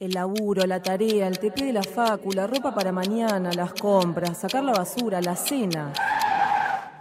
[0.00, 4.38] El laburo, la tarea, el TP de la facu, la ropa para mañana, las compras,
[4.38, 5.92] sacar la basura, la cena.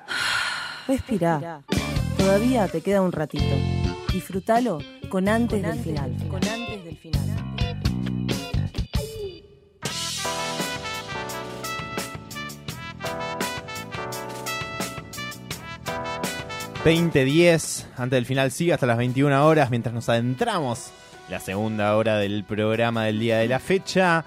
[0.88, 1.62] Respira.
[2.18, 3.44] Todavía te queda un ratito.
[4.12, 4.80] Disfrútalo
[5.10, 6.16] con antes del final.
[6.28, 7.22] Con antes del final.
[16.84, 21.96] 20.10, antes del final sigue hasta las 21 horas, mientras nos adentramos en la segunda
[21.98, 24.24] hora del programa del día de la fecha.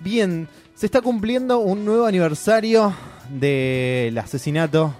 [0.00, 2.94] Bien, se está cumpliendo un nuevo aniversario
[3.28, 4.94] del asesinato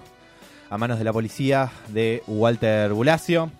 [0.69, 3.51] a manos de la policía de Walter Bulacio.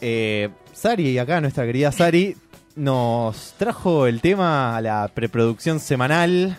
[0.00, 2.36] Eh, Sari, acá nuestra querida Sari,
[2.76, 6.56] nos trajo el tema a la preproducción semanal.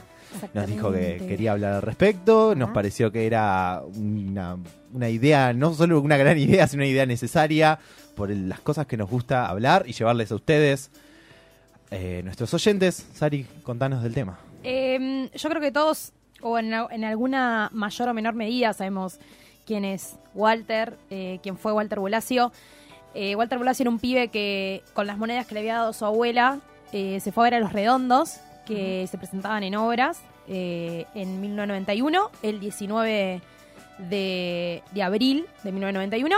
[0.54, 2.55] Nos dijo que quería hablar al respecto.
[2.55, 4.57] Nos pareció que era una,
[4.93, 7.79] una idea, no solo una gran idea, sino una idea necesaria
[8.21, 10.91] por el- las cosas que nos gusta hablar y llevarles a ustedes,
[11.89, 13.03] eh, nuestros oyentes.
[13.16, 14.37] Sari, contanos del tema.
[14.63, 19.18] Eh, yo creo que todos, o en, en alguna mayor o menor medida, sabemos
[19.65, 22.51] quién es Walter, eh, quién fue Walter Bulacio.
[23.15, 26.05] Eh, Walter Bulacio era un pibe que, con las monedas que le había dado su
[26.05, 26.59] abuela,
[26.93, 28.35] eh, se fue a ver a los redondos,
[28.68, 33.41] que se presentaban en obras eh, en 1991, el 19
[33.98, 36.35] de, de abril de 1991.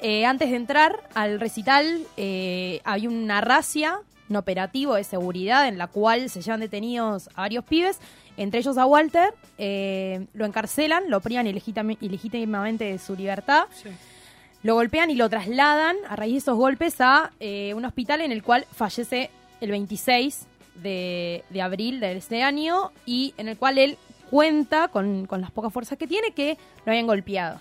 [0.00, 3.98] Eh, antes de entrar al recital, eh, había una racia,
[4.30, 7.98] un operativo de seguridad en la cual se llevan detenidos a varios pibes,
[8.36, 13.64] entre ellos a Walter, eh, lo encarcelan, lo privan ilegítim- ilegítimamente de su libertad,
[14.62, 17.30] lo golpean y lo trasladan a raíz de esos golpes a
[17.74, 20.46] un hospital en el cual fallece el 26
[20.76, 23.96] de, de abril de ese año y en el cual él
[24.30, 27.60] cuenta con, con las pocas fuerzas que tiene que lo habían golpeado.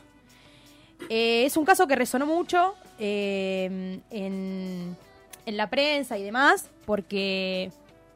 [1.10, 4.98] Eh, es un caso que resonó mucho eh, en,
[5.46, 7.72] en la prensa y demás, porque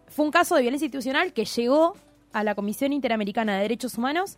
[0.07, 1.95] fue un caso de violencia institucional que llegó
[2.33, 4.37] a la Comisión Interamericana de Derechos Humanos,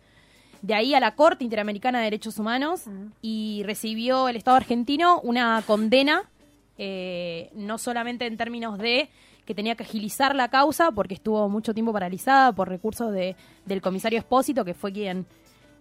[0.62, 2.84] de ahí a la Corte Interamericana de Derechos Humanos,
[3.20, 6.30] y recibió el Estado argentino una condena,
[6.78, 9.10] eh, no solamente en términos de
[9.44, 13.82] que tenía que agilizar la causa, porque estuvo mucho tiempo paralizada por recursos de, del
[13.82, 15.26] comisario Espósito, que fue quien,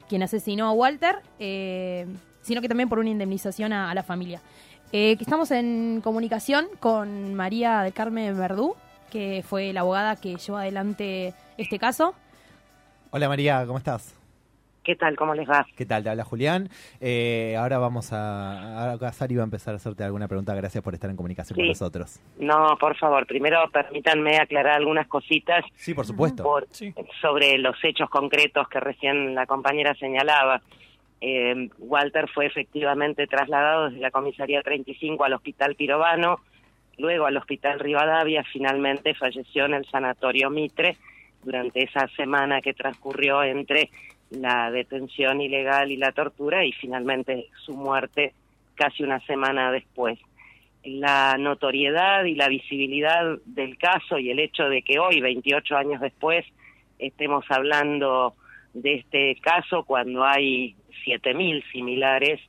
[0.10, 2.06] quien asesinó a Walter, eh,
[2.44, 4.40] sino que también por una indemnización a, a la familia.
[4.92, 8.76] Eh, que estamos en comunicación con María del Carmen Verdú,
[9.12, 12.14] que fue la abogada que llevó adelante este caso.
[13.10, 14.16] Hola María, ¿cómo estás?
[14.84, 15.16] ¿Qué tal?
[15.16, 15.66] ¿Cómo les va?
[15.78, 16.04] ¿Qué tal?
[16.04, 16.68] Te habla Julián.
[17.00, 18.92] Eh, ahora vamos a...
[18.92, 20.54] Ahora Sari va a empezar a hacerte alguna pregunta.
[20.56, 22.20] Gracias por estar en comunicación con nosotros.
[22.38, 26.44] No, por favor, primero permítanme aclarar algunas cositas Sí, por supuesto.
[26.44, 26.68] por-
[27.22, 30.62] sobre los hechos concretos que recién la compañera señalaba.
[31.26, 36.42] Eh, Walter fue efectivamente trasladado desde la comisaría 35 al hospital Pirovano,
[36.98, 40.98] luego al hospital Rivadavia, finalmente falleció en el sanatorio Mitre
[41.42, 43.90] durante esa semana que transcurrió entre
[44.32, 48.34] la detención ilegal y la tortura y finalmente su muerte
[48.76, 50.20] casi una semana después.
[50.84, 56.02] La notoriedad y la visibilidad del caso y el hecho de que hoy, 28 años
[56.02, 56.46] después,
[57.00, 58.34] estemos hablando
[58.74, 62.40] de este caso cuando hay 7.000 similares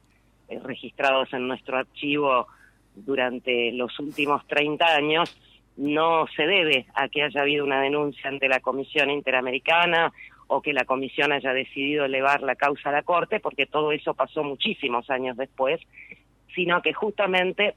[0.49, 2.47] eh, registrados en nuestro archivo
[2.95, 5.37] durante los últimos 30 años,
[5.77, 10.13] no se debe a que haya habido una denuncia ante la Comisión Interamericana
[10.47, 14.15] o que la Comisión haya decidido elevar la causa a la Corte, porque todo eso
[14.15, 15.81] pasó muchísimos años después,
[16.55, 17.75] sino que justamente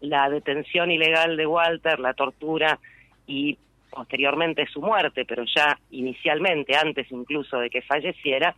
[0.00, 2.78] la detención ilegal de Walter, la tortura
[3.26, 3.58] y
[3.90, 8.54] posteriormente su muerte, pero ya inicialmente, antes incluso de que falleciera,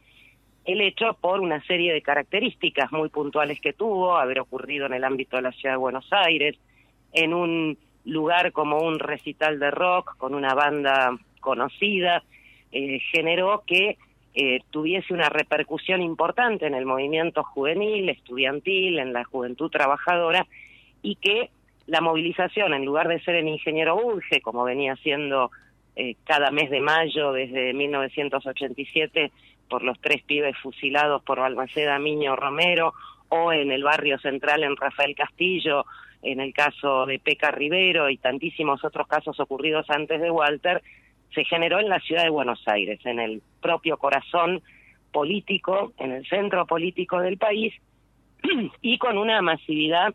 [0.68, 5.02] el hecho por una serie de características muy puntuales que tuvo, haber ocurrido en el
[5.02, 6.56] ámbito de la ciudad de Buenos Aires,
[7.14, 12.22] en un lugar como un recital de rock con una banda conocida,
[12.70, 13.96] eh, generó que
[14.34, 20.46] eh, tuviese una repercusión importante en el movimiento juvenil, estudiantil, en la juventud trabajadora,
[21.00, 21.48] y que
[21.86, 25.50] la movilización, en lugar de ser en Ingeniero Budge, como venía siendo
[25.96, 29.32] eh, cada mes de mayo desde 1987
[29.68, 32.94] por los tres pibes fusilados por Balmaceda, Miño, Romero,
[33.28, 35.84] o en el barrio central en Rafael Castillo,
[36.22, 40.82] en el caso de Peca Rivero y tantísimos otros casos ocurridos antes de Walter,
[41.34, 44.62] se generó en la ciudad de Buenos Aires, en el propio corazón
[45.12, 47.74] político, en el centro político del país,
[48.80, 50.14] y con una masividad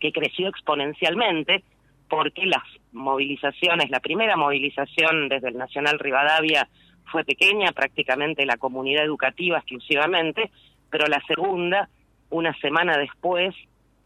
[0.00, 1.62] que creció exponencialmente,
[2.08, 2.62] porque las
[2.92, 6.68] movilizaciones, la primera movilización desde el Nacional Rivadavia
[7.10, 10.50] fue pequeña, prácticamente la comunidad educativa exclusivamente,
[10.90, 11.88] pero la segunda,
[12.30, 13.54] una semana después,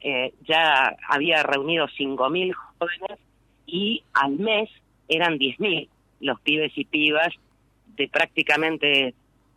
[0.01, 3.19] eh, ya había reunido 5.000 jóvenes
[3.67, 4.71] y al mes
[5.09, 5.89] eran 10.000
[6.21, 7.29] los pibes y pibas
[7.97, 9.15] de prácticamente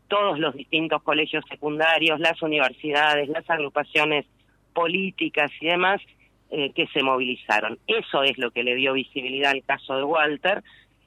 [0.08, 4.26] todos los distintos colegios secundarios, las universidades, las agrupaciones
[4.74, 6.02] políticas y demás
[6.50, 7.78] eh, que se movilizaron.
[7.86, 10.64] Eso es lo que le dio visibilidad al caso de Walter,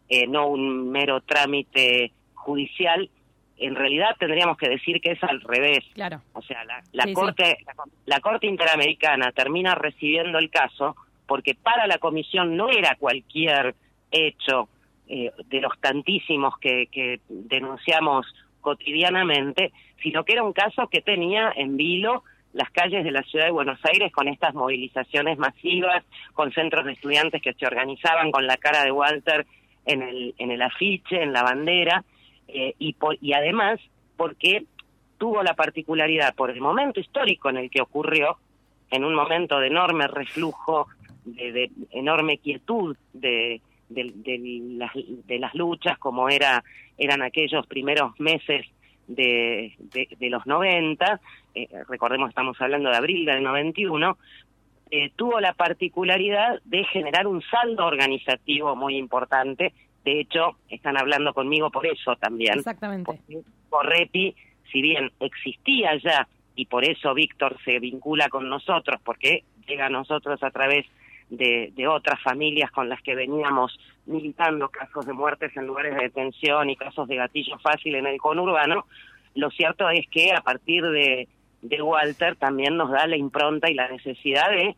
[0.09, 3.11] eh, no un mero trámite judicial.
[3.57, 5.85] En realidad tendríamos que decir que es al revés.
[5.95, 6.21] Claro.
[6.33, 7.59] O sea, la, corte,
[8.07, 10.97] La, corte interamericana termina recibiendo el caso
[11.27, 13.75] porque para la comisión no era cualquier
[14.11, 14.69] hecho
[15.09, 18.27] eh, de los tantísimos que, que denunciamos
[18.61, 19.73] cotidianamente,
[20.03, 23.51] sino que era un caso que tenía en vilo las calles de la ciudad de
[23.51, 26.05] Buenos Aires con estas movilizaciones masivas,
[26.35, 29.47] con centros de estudiantes que se organizaban con la cara de Walter
[29.87, 32.05] en el, en el afiche, en la bandera,
[32.49, 33.81] eh, y, y además
[34.17, 34.65] porque
[35.19, 38.39] tuvo la particularidad por el momento histórico en el que ocurrió,
[38.91, 40.89] en un momento de enorme reflujo,
[41.25, 46.63] de, de enorme quietud de, de, de, las, de las luchas, como era
[46.99, 48.67] eran aquellos primeros meses
[49.07, 51.21] de, de, los 90,
[51.55, 54.17] eh, recordemos estamos hablando de abril del 91,
[54.91, 59.73] eh, tuvo la particularidad de generar un saldo organizativo muy importante.
[60.05, 62.59] De hecho, están hablando conmigo por eso también.
[62.59, 63.21] Exactamente.
[63.69, 64.35] Correpi,
[64.71, 69.91] si bien existía ya, y por eso Víctor se vincula con nosotros, porque llega a
[69.91, 70.87] nosotros a través
[71.31, 76.03] de, de, otras familias con las que veníamos militando casos de muertes en lugares de
[76.03, 78.85] detención y casos de gatillo fácil en el conurbano,
[79.35, 81.29] lo cierto es que a partir de,
[81.63, 84.77] de Walter también nos da la impronta y la necesidad de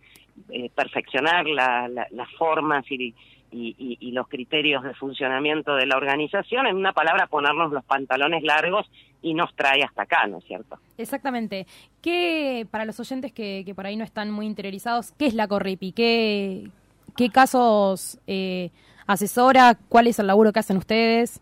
[0.50, 3.14] eh, perfeccionar la, las formas y,
[3.54, 8.42] y, y, los criterios de funcionamiento de la organización, en una palabra ponernos los pantalones
[8.42, 8.90] largos
[9.22, 10.78] y nos trae hasta acá, ¿no es cierto?
[10.98, 11.66] Exactamente.
[12.02, 15.46] ¿Qué, para los oyentes que, que por ahí no están muy interiorizados, qué es la
[15.46, 15.92] Corripi?
[15.92, 16.68] ¿Qué,
[17.16, 18.70] qué casos eh,
[19.06, 19.76] asesora?
[19.88, 21.40] ¿Cuál es el laburo que hacen ustedes?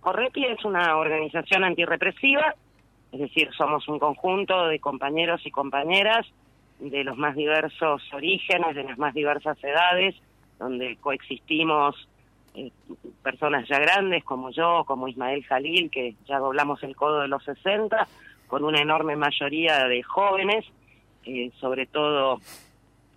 [0.00, 2.54] Correpi es una organización antirrepresiva,
[3.12, 6.26] es decir, somos un conjunto de compañeros y compañeras
[6.78, 10.14] de los más diversos orígenes, de las más diversas edades,
[10.60, 11.96] donde coexistimos
[12.54, 12.70] eh,
[13.22, 17.42] personas ya grandes como yo, como Ismael Jalil, que ya doblamos el codo de los
[17.44, 18.06] 60,
[18.46, 20.66] con una enorme mayoría de jóvenes,
[21.24, 22.40] eh, sobre todo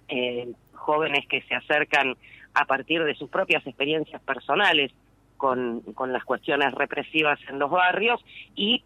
[0.08, 2.16] eh, jóvenes que se acercan
[2.54, 4.92] a partir de sus propias experiencias personales
[5.38, 8.24] con, con las cuestiones represivas en los barrios
[8.56, 8.84] y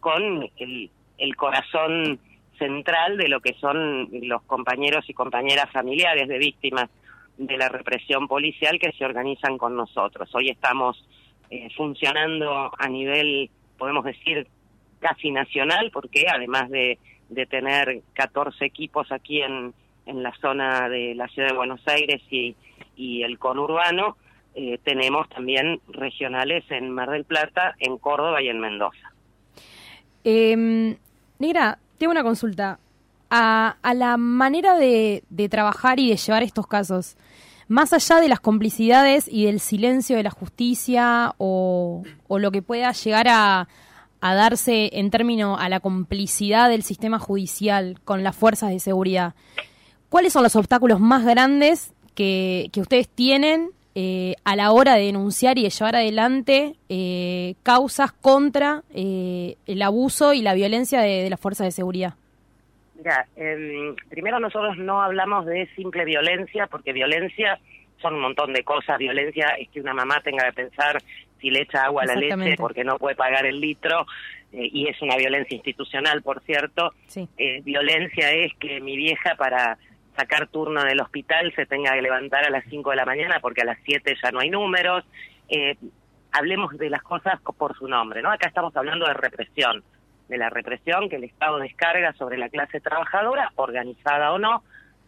[0.00, 2.18] con el corazón
[2.58, 6.88] central de lo que son los compañeros y compañeras familiares de víctimas
[7.36, 10.32] de la represión policial que se organizan con nosotros.
[10.34, 11.04] Hoy estamos
[11.50, 14.46] eh, funcionando a nivel, podemos decir,
[15.00, 16.98] casi nacional, porque además de,
[17.50, 19.74] tener 14 equipos aquí en,
[20.06, 22.54] en la zona de la ciudad de Buenos Aires y,
[22.96, 24.16] y el conurbano,
[24.54, 29.12] eh, tenemos también regionales en Mar del Plata, en Córdoba y en Mendoza.
[30.22, 30.96] Eh,
[31.38, 32.78] Negra, tengo una consulta.
[33.30, 37.16] A, a la manera de, de, trabajar y de llevar estos casos,
[37.68, 42.62] más allá de las complicidades y del silencio de la justicia o, o lo que
[42.62, 43.68] pueda llegar a,
[44.20, 49.34] darse en términos a la complicidad del sistema judicial con las fuerzas de seguridad,
[50.08, 55.58] ¿cuáles son los obstáculos más grandes que, ustedes tienen eh, a la hora de denunciar
[55.58, 61.38] y de llevar adelante eh, causas contra eh, el abuso y la violencia de las
[61.38, 62.14] fuerzas de seguridad?
[62.96, 67.58] Mira, eh, primero nosotros no hablamos de simple violencia, porque violencia
[68.00, 68.98] son un montón de cosas.
[68.98, 71.02] Violencia es que una mamá tenga que pensar
[71.40, 74.06] si le echa agua a la leche porque no puede pagar el litro,
[74.52, 76.92] eh, y es una violencia institucional, por cierto.
[77.06, 77.28] Sí.
[77.36, 79.78] Eh, violencia es que mi vieja para
[80.16, 83.62] sacar turno del hospital se tenga que levantar a las 5 de la mañana porque
[83.62, 85.04] a las 7 ya no hay números.
[85.48, 85.76] Eh,
[86.30, 88.30] hablemos de las cosas por su nombre, ¿no?
[88.30, 89.82] Acá estamos hablando de represión,
[90.28, 94.62] de la represión que el Estado descarga sobre la clase trabajadora, organizada o no,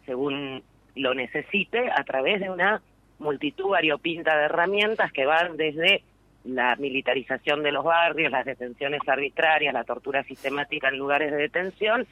[0.05, 0.63] según
[0.95, 2.81] lo necesite, a través de una
[3.19, 6.03] multitud variopinta de herramientas que van desde
[6.43, 12.07] la militarización de los barrios, las detenciones arbitrarias, la tortura sistemática en lugares de detención,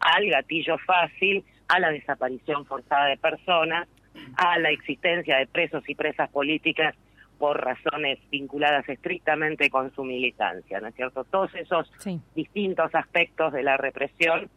[0.00, 3.88] al gatillo fácil, a la desaparición forzada de personas,
[4.36, 6.94] a la existencia de presos y presas políticas
[7.38, 11.24] por razones vinculadas estrictamente con su militancia, ¿no es cierto?
[11.24, 12.20] Todos esos sí.
[12.34, 14.48] distintos aspectos de la represión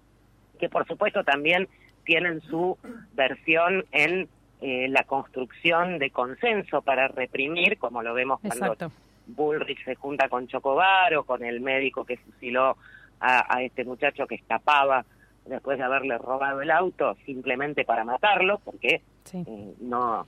[0.59, 1.67] que por supuesto también
[2.03, 2.77] tienen su
[3.13, 4.27] versión en
[4.62, 8.91] eh, la construcción de consenso para reprimir, como lo vemos cuando Exacto.
[9.27, 12.75] Bullrich se junta con Chocobar o con el médico que fusiló
[13.19, 15.05] a, a este muchacho que escapaba
[15.45, 19.01] después de haberle robado el auto simplemente para matarlo, porque
[19.33, 20.27] Eh, no,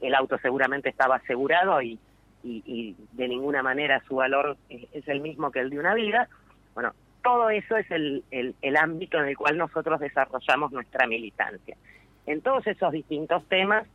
[0.00, 1.98] el auto seguramente estaba asegurado y,
[2.42, 6.28] y, de ninguna manera su valor es, el mismo que el de una vida.
[6.74, 6.92] Bueno,
[7.22, 11.76] todo eso es el, el, ámbito en el cual nosotros desarrollamos nuestra militancia.
[12.26, 13.86] En todos esos distintos temas,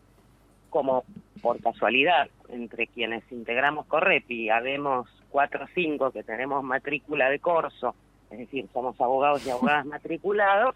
[0.69, 1.03] como
[1.41, 7.95] por casualidad, entre quienes integramos Correpi, habemos cuatro o cinco que tenemos matrícula de corso,
[8.31, 10.75] es decir, somos abogados y abogadas matriculados,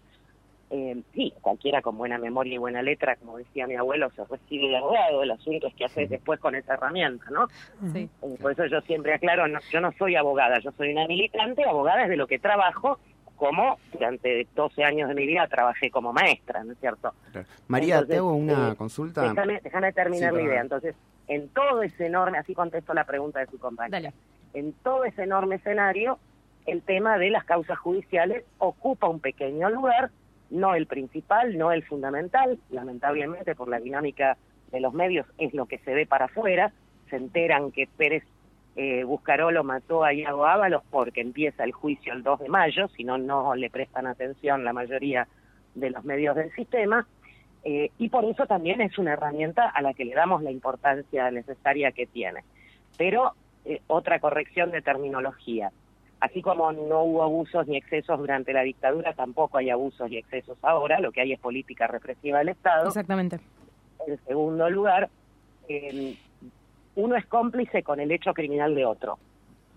[0.76, 4.66] eh, sí, cualquiera con buena memoria y buena letra, como decía mi abuelo, se recibe
[4.66, 5.22] de abogado.
[5.22, 7.46] El asunto es que haces después con esa herramienta, ¿no?
[7.92, 8.10] Sí.
[8.22, 12.02] Eh, por eso yo siempre aclaro, yo no soy abogada, yo soy una militante, abogada
[12.02, 12.98] es de lo que trabajo,
[13.36, 17.14] como durante 12 años de mi vida trabajé como maestra, ¿no es cierto?
[17.68, 19.22] María, te hago una eh, consulta.
[19.22, 20.60] Déjame, déjame terminar mi idea.
[20.60, 20.96] Entonces,
[21.28, 24.12] en todo ese enorme, así contesto la pregunta de su compañera,
[24.54, 26.18] en todo ese enorme escenario,
[26.66, 30.10] el tema de las causas judiciales ocupa un pequeño lugar
[30.54, 34.36] no el principal, no el fundamental, lamentablemente por la dinámica
[34.70, 36.72] de los medios es lo que se ve para afuera,
[37.10, 38.24] se enteran que Pérez
[38.76, 43.04] eh, Buscarolo mató a Iago Ábalos porque empieza el juicio el 2 de mayo, si
[43.04, 45.28] no, no le prestan atención la mayoría
[45.74, 47.06] de los medios del sistema,
[47.64, 51.30] eh, y por eso también es una herramienta a la que le damos la importancia
[51.30, 52.44] necesaria que tiene.
[52.96, 53.32] Pero
[53.64, 55.72] eh, otra corrección de terminología.
[56.20, 60.56] Así como no hubo abusos ni excesos durante la dictadura, tampoco hay abusos ni excesos
[60.62, 62.88] ahora, lo que hay es política represiva del Estado.
[62.88, 63.40] Exactamente.
[64.06, 65.10] En segundo lugar,
[65.68, 66.16] em,
[66.96, 69.18] uno es cómplice con el hecho criminal de otro.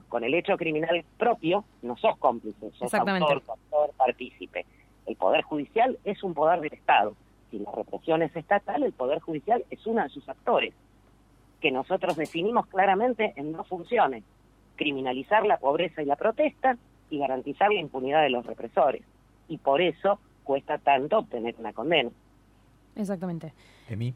[0.10, 4.66] Con el hecho criminal propio no sos cómplice, sos autor, autor, partícipe.
[5.06, 7.14] El Poder Judicial es un poder del Estado.
[7.52, 10.74] Si la represión es estatal, el Poder Judicial es uno de sus actores,
[11.60, 14.24] que nosotros definimos claramente en dos funciones
[14.78, 16.78] criminalizar la pobreza y la protesta
[17.10, 19.02] y garantizar la impunidad de los represores.
[19.50, 22.10] Y por eso cuesta tanto obtener una condena.
[22.96, 23.54] Exactamente.
[23.90, 24.14] Emi.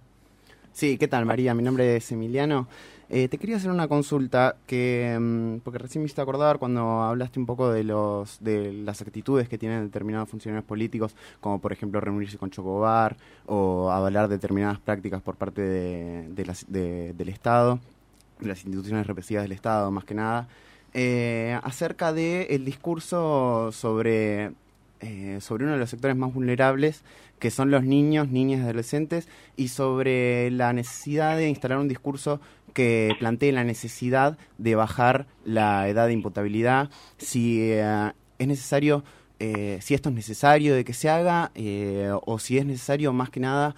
[0.71, 1.53] Sí, ¿qué tal María?
[1.53, 2.67] Mi nombre es Emiliano.
[3.09, 7.41] Eh, te quería hacer una consulta que, mm, porque recién me hiciste acordar cuando hablaste
[7.41, 11.99] un poco de los de las actitudes que tienen determinados funcionarios políticos, como por ejemplo
[11.99, 16.29] reunirse con Chocobar o avalar determinadas prácticas por parte de,
[17.13, 17.83] del Estado de
[18.41, 20.47] las instituciones represivas del Estado, más que nada,
[20.93, 24.51] eh, acerca del el discurso sobre,
[24.99, 27.03] eh, sobre uno de los sectores más vulnerables,
[27.39, 32.39] que son los niños, niñas y adolescentes, y sobre la necesidad de instalar un discurso
[32.73, 39.03] que plantee la necesidad de bajar la edad de imputabilidad, si eh, es necesario,
[39.39, 41.51] si esto es necesario de que se haga,
[42.25, 43.75] o si es necesario más que nada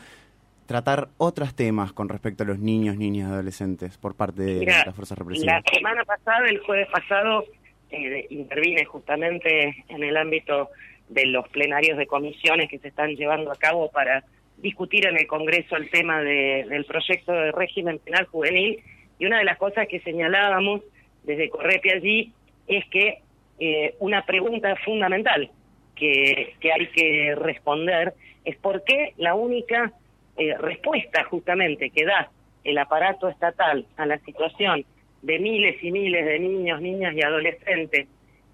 [0.73, 4.95] tratar otros temas con respecto a los niños, niñas y adolescentes por parte de las
[4.95, 5.61] fuerzas represivas?
[5.63, 7.45] La semana pasada, el jueves pasado,
[7.91, 10.69] eh, intervine justamente en el ámbito
[11.09, 14.23] de los plenarios de comisiones que se están llevando a cabo para
[14.57, 18.81] discutir en el Congreso el tema del proyecto de régimen penal juvenil
[19.19, 20.81] y una de las cosas que señalábamos
[21.21, 22.33] desde Correpi allí
[22.65, 23.19] es que
[23.59, 25.51] eh, una pregunta fundamental
[25.95, 29.93] que, que hay que responder es por qué la única
[30.37, 32.29] eh, respuesta justamente que da
[32.63, 34.85] el aparato estatal a la situación
[35.21, 38.07] de miles y miles de niños, niñas y adolescentes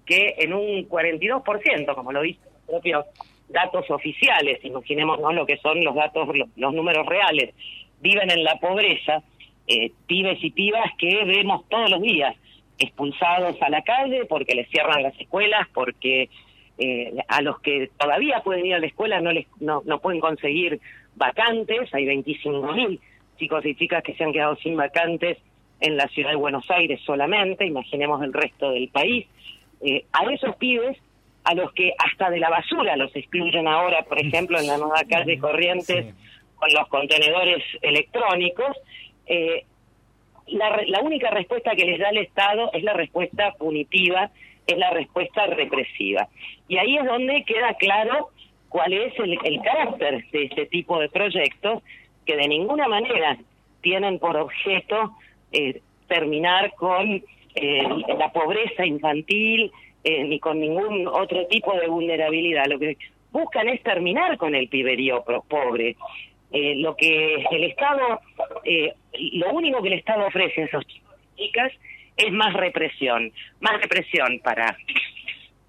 [0.04, 3.06] que en un 42%, como lo dicen los propios
[3.48, 7.54] datos oficiales, imaginémonos lo que son los datos, los, números reales,
[8.00, 9.22] viven en la pobreza,
[9.66, 12.34] eh, pibes y pibas que vemos todos los días
[12.78, 16.28] expulsados a la calle porque les cierran las escuelas, porque
[16.78, 20.20] eh, a los que todavía pueden ir a la escuela no les no, no pueden
[20.20, 20.80] conseguir
[21.20, 22.98] vacantes, hay 25.000
[23.38, 25.38] chicos y chicas que se han quedado sin vacantes
[25.80, 29.26] en la ciudad de Buenos Aires solamente, imaginemos el resto del país.
[29.80, 30.98] Eh, a esos pibes,
[31.44, 35.02] a los que hasta de la basura los excluyen ahora, por ejemplo, en la nueva
[35.08, 36.14] calle Corrientes,
[36.56, 38.76] con los contenedores electrónicos,
[39.26, 39.64] eh,
[40.48, 44.30] la, la única respuesta que les da el Estado es la respuesta punitiva,
[44.66, 46.28] es la respuesta represiva.
[46.68, 48.30] Y ahí es donde queda claro
[48.70, 51.82] cuál es el, carácter de este tipo de proyectos
[52.24, 53.36] que de ninguna manera
[53.82, 55.12] tienen por objeto
[55.52, 57.22] eh, terminar con
[57.54, 57.82] eh,
[58.18, 59.70] la pobreza infantil
[60.04, 62.66] eh, ni con ningún otro tipo de vulnerabilidad.
[62.66, 62.96] Lo que
[63.32, 65.96] buscan es terminar con el piberío pobre.
[66.52, 68.20] lo que el Estado,
[69.14, 70.84] lo único que el Estado ofrece a esos
[71.36, 71.72] chicas
[72.16, 74.76] es más represión, más represión para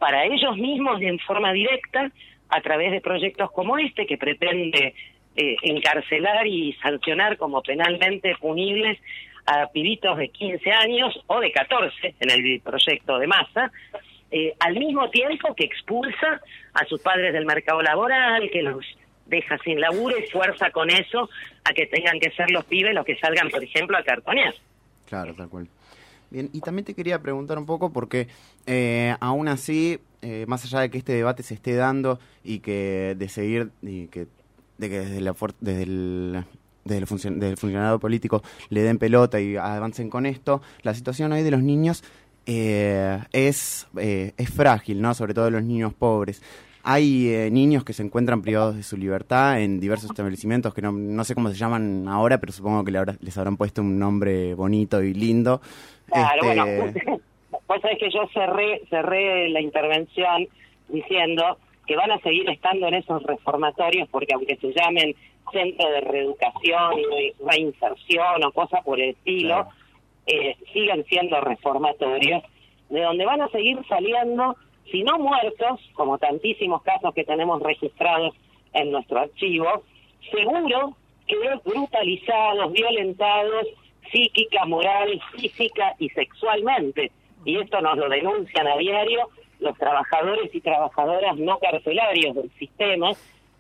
[0.02, 2.12] para ellos mismos en forma directa,
[2.52, 4.94] a través de proyectos como este que pretende
[5.36, 9.00] eh, encarcelar y sancionar como penalmente punibles
[9.46, 13.72] a pibitos de 15 años o de 14 en el proyecto de masa,
[14.30, 16.42] eh, al mismo tiempo que expulsa
[16.74, 18.86] a sus padres del mercado laboral, que los
[19.26, 21.30] deja sin laburo y fuerza con eso
[21.64, 24.54] a que tengan que ser los pibes los que salgan, por ejemplo, a cartonear.
[25.08, 25.68] Claro, tal cual.
[26.30, 28.28] Bien, y también te quería preguntar un poco porque
[28.66, 33.16] eh, aún así, eh, más allá de que este debate se esté dando y que
[33.18, 34.28] de seguir y que
[34.78, 36.46] de que desde la desde el
[36.84, 36.98] desde
[37.50, 41.62] el, funcionario político le den pelota y avancen con esto, la situación hoy de los
[41.62, 42.04] niños
[42.48, 45.14] eh, es, es frágil, ¿no?
[45.14, 46.42] Sobre todo de los niños pobres.
[46.84, 50.92] Hay eh, niños que se encuentran privados de su libertad en diversos establecimientos que no,
[50.92, 55.04] no sé cómo se llaman ahora, pero supongo que les habrán puesto un nombre bonito
[55.04, 55.62] y lindo.
[56.08, 56.66] Claro, bueno,
[57.72, 60.46] pues sabés que yo cerré, cerré la intervención
[60.90, 65.16] diciendo que van a seguir estando en esos reformatorios porque aunque se llamen
[65.54, 69.70] centro de reeducación y reinserción o cosas por el estilo,
[70.28, 72.44] eh, siguen siendo reformatorios,
[72.90, 74.58] de donde van a seguir saliendo
[74.92, 78.36] si no muertos, como tantísimos casos que tenemos registrados
[78.74, 79.84] en nuestro archivo,
[80.30, 83.66] seguro que brutalizados, violentados,
[84.12, 87.14] psíquica, moral, física y sexualmente.
[87.46, 89.30] Y esto nos lo denuncian a diario
[89.60, 93.12] los trabajadores y trabajadoras no carcelarios del sistema,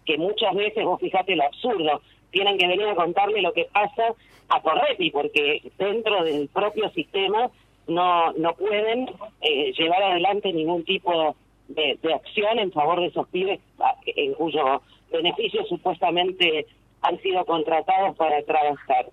[0.05, 4.13] que muchas veces, vos fijate lo absurdo, tienen que venir a contarle lo que pasa
[4.49, 7.49] a Correpi, porque dentro del propio sistema
[7.87, 9.09] no, no pueden
[9.41, 11.35] eh, llevar adelante ningún tipo
[11.67, 13.59] de, acción en favor de esos pibes
[14.05, 16.65] en cuyo beneficio supuestamente
[17.01, 19.07] han sido contratados para trabajar.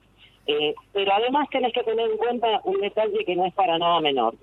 [0.46, 4.00] Eh, pero además tenés que tener en cuenta un detalle que no es para nada
[4.00, 4.34] menor.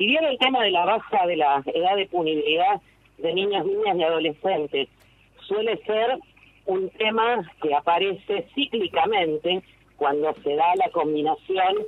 [0.00, 2.80] Si bien el tema de la baja de la edad de punibilidad
[3.18, 4.88] de niños, niñas y adolescentes
[5.46, 6.18] suele ser
[6.64, 9.62] un tema que aparece cíclicamente
[9.98, 11.84] cuando se da la combinación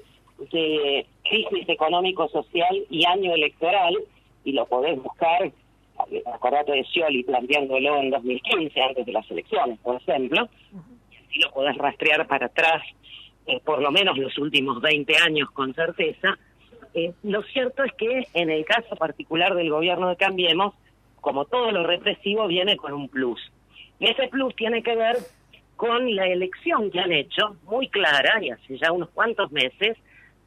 [0.52, 3.96] de crisis económico-social y año electoral,
[4.44, 5.50] y lo podés buscar,
[6.34, 10.50] acordate de Scioli planteándolo en 2015, antes de las elecciones, por ejemplo,
[11.30, 12.82] y lo podés rastrear para atrás,
[13.46, 16.36] eh, por lo menos los últimos 20 años con certeza,
[16.94, 20.74] eh, lo cierto es que en el caso particular del gobierno de Cambiemos,
[21.20, 23.40] como todo lo represivo, viene con un plus.
[23.98, 25.16] Y ese plus tiene que ver
[25.76, 29.96] con la elección que han hecho, muy clara, y hace ya unos cuantos meses,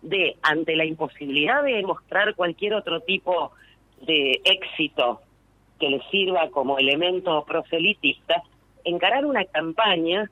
[0.01, 3.51] de, ante la imposibilidad de mostrar cualquier otro tipo
[4.05, 5.21] de éxito
[5.79, 8.43] que le sirva como elemento proselitista,
[8.83, 10.29] encarar una campaña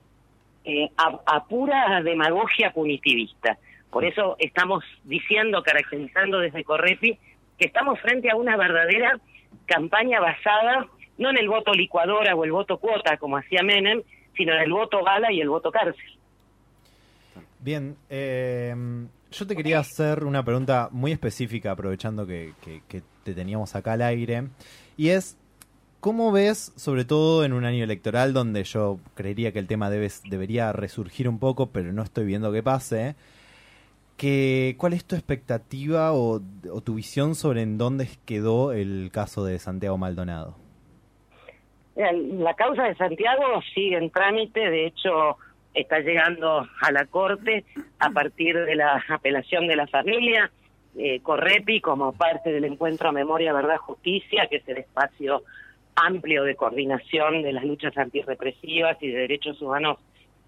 [0.64, 3.58] eh, a, pura demagogia punitivista.
[3.94, 7.20] Por eso estamos diciendo, caracterizando desde Correpi,
[7.60, 9.20] que estamos frente a una verdadera
[9.68, 10.88] campaña basada
[11.20, 14.02] no en el voto licuadora o el voto cuota, como hacía Menem,
[14.36, 16.04] sino en el voto bala y el voto cárcel.
[17.60, 18.76] Bien, eh,
[19.32, 22.54] yo te quería hacer una pregunta muy específica, aprovechando que,
[23.24, 24.48] te teníamos acá al aire,
[24.98, 25.38] y es,
[26.00, 30.74] ¿cómo ves, sobre todo en un año electoral donde yo creería que el tema debería
[30.74, 33.16] resurgir un poco, pero no estoy viendo que pase,
[34.18, 36.42] que, ¿cuál es tu expectativa o,
[36.84, 40.56] tu visión sobre en dónde quedó el caso de Santiago Maldonado?
[41.96, 45.38] La causa de Santiago sigue en trámite, de hecho
[45.74, 47.66] está llegando a la Corte
[48.00, 50.52] a partir de la apelación de la familia.
[50.96, 55.44] Eh, Correpi, como parte del encuentro Memoria, Verdad, Justicia, que es el espacio
[55.96, 59.98] amplio de coordinación de las luchas antirrepresivas y de derechos humanos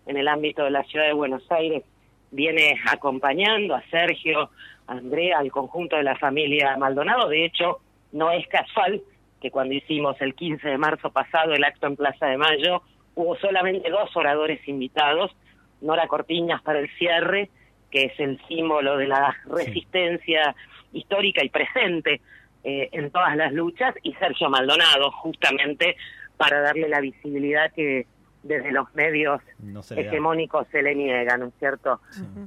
[0.05, 1.83] en el ámbito de la ciudad de Buenos Aires,
[2.31, 4.49] viene acompañando a Sergio,
[4.87, 7.29] a Andrea, al conjunto de la familia Maldonado.
[7.29, 7.79] De hecho,
[8.11, 9.01] no es casual
[9.41, 12.81] que cuando hicimos el 15 de marzo pasado el acto en Plaza de Mayo,
[13.15, 15.35] hubo solamente dos oradores invitados,
[15.81, 17.49] Nora Cortiñas para el cierre,
[17.91, 20.55] que es el símbolo de la resistencia
[20.93, 22.21] histórica y presente
[22.63, 25.95] eh, en todas las luchas, y Sergio Maldonado, justamente
[26.37, 28.07] para darle la visibilidad que
[28.45, 29.41] desde los medios
[29.89, 31.99] hegemónicos se le niega, ¿no es cierto?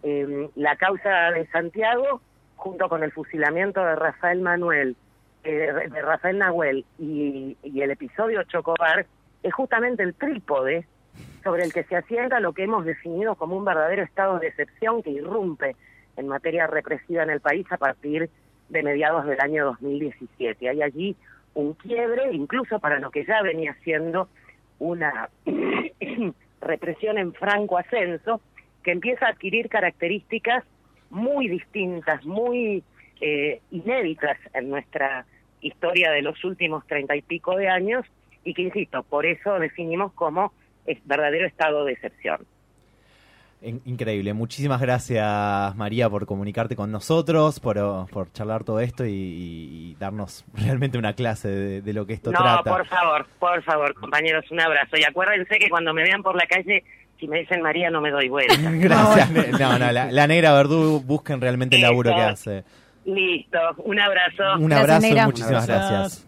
[0.02, 2.22] Em, la causa de Santiago,
[2.54, 4.96] junto con el fusilamiento de Rafael Manuel,
[5.42, 9.06] eh, de Rafael Nahuel y, y el episodio Chocobar,
[9.42, 10.86] es justamente el trípode
[11.42, 15.02] sobre el que se asienta lo que hemos definido como un verdadero estado de excepción
[15.02, 15.74] que irrumpe
[16.16, 18.30] en materia represiva en el país a partir
[18.68, 20.68] de mediados del año 2017.
[20.68, 21.16] Hay allí
[21.54, 24.28] un quiebre, incluso para lo que ya venía siendo
[24.78, 25.28] una
[26.60, 28.40] represión en franco ascenso,
[28.82, 30.64] que empieza a adquirir características
[31.10, 32.82] muy distintas, muy
[33.20, 35.26] eh, inéditas en nuestra
[35.60, 38.04] historia de los últimos treinta y pico de años,
[38.44, 40.52] y que, insisto, por eso definimos como
[40.86, 42.46] es verdadero estado de excepción.
[43.60, 44.34] In- Increíble.
[44.34, 50.44] Muchísimas gracias, María, por comunicarte con nosotros, por, por charlar todo esto y, y darnos
[50.54, 52.70] realmente una clase de, de lo que esto No, trata.
[52.70, 54.96] por favor, por favor, compañeros, un abrazo.
[54.96, 56.84] Y acuérdense que cuando me vean por la calle,
[57.18, 58.54] si me dicen María, no me doy vuelta.
[58.60, 59.30] Gracias.
[59.58, 62.64] No, no, la, la negra Verdú, busquen realmente el laburo que hace.
[63.04, 64.42] Listo, un abrazo.
[64.60, 65.90] Un Gracias, abrazo y muchísimas Gracias.
[65.90, 66.24] gracias.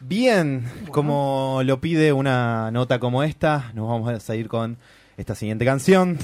[0.00, 4.76] Bien, como lo pide una nota como esta, nos vamos a seguir con
[5.22, 6.18] esta siguiente canción.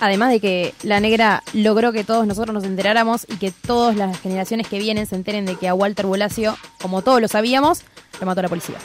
[0.00, 4.20] Además de que la negra logró que todos nosotros nos enteráramos y que todas las
[4.20, 7.82] generaciones que vienen se enteren de que a Walter Bulacio, como todos lo sabíamos,
[8.20, 8.78] lo mató la policía.